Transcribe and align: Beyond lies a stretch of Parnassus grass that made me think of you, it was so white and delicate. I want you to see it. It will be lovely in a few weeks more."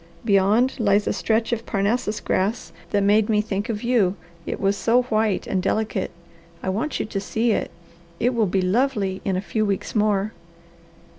Beyond 0.25 0.79
lies 0.79 1.05
a 1.05 1.13
stretch 1.13 1.53
of 1.53 1.67
Parnassus 1.67 2.19
grass 2.21 2.71
that 2.89 3.03
made 3.03 3.29
me 3.29 3.39
think 3.39 3.69
of 3.69 3.83
you, 3.83 4.15
it 4.47 4.59
was 4.59 4.75
so 4.75 5.03
white 5.03 5.45
and 5.45 5.61
delicate. 5.61 6.09
I 6.63 6.69
want 6.69 6.99
you 6.99 7.05
to 7.05 7.19
see 7.19 7.51
it. 7.51 7.69
It 8.19 8.33
will 8.33 8.47
be 8.47 8.63
lovely 8.63 9.21
in 9.23 9.35
a 9.37 9.41
few 9.41 9.63
weeks 9.63 9.93
more." 9.93 10.31